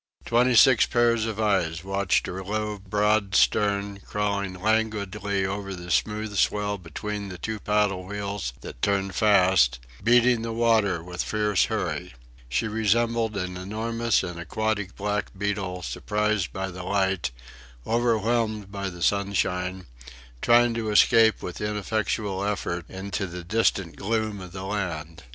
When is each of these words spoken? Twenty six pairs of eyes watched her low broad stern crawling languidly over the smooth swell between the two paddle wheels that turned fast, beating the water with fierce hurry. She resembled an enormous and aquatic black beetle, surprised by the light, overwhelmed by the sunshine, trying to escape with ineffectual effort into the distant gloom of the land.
Twenty 0.25 0.55
six 0.55 0.87
pairs 0.87 1.27
of 1.27 1.39
eyes 1.39 1.83
watched 1.83 2.25
her 2.25 2.43
low 2.43 2.79
broad 2.79 3.35
stern 3.35 3.99
crawling 3.99 4.55
languidly 4.55 5.45
over 5.45 5.75
the 5.75 5.91
smooth 5.91 6.35
swell 6.37 6.79
between 6.79 7.29
the 7.29 7.37
two 7.37 7.59
paddle 7.59 8.05
wheels 8.05 8.51
that 8.61 8.81
turned 8.81 9.13
fast, 9.13 9.77
beating 10.03 10.41
the 10.41 10.53
water 10.53 11.03
with 11.03 11.21
fierce 11.21 11.65
hurry. 11.65 12.15
She 12.49 12.67
resembled 12.67 13.37
an 13.37 13.57
enormous 13.57 14.23
and 14.23 14.39
aquatic 14.39 14.95
black 14.95 15.37
beetle, 15.37 15.83
surprised 15.83 16.51
by 16.51 16.71
the 16.71 16.81
light, 16.81 17.29
overwhelmed 17.85 18.71
by 18.71 18.89
the 18.89 19.03
sunshine, 19.03 19.85
trying 20.41 20.73
to 20.73 20.89
escape 20.89 21.43
with 21.43 21.61
ineffectual 21.61 22.43
effort 22.43 22.89
into 22.89 23.27
the 23.27 23.43
distant 23.43 23.97
gloom 23.97 24.39
of 24.41 24.51
the 24.51 24.63
land. 24.65 25.25